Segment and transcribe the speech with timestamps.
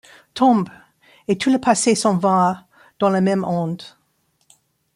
[0.33, 0.67] Tombe,
[1.27, 2.65] et tout le passé s'en va
[2.97, 3.83] dans la même onde.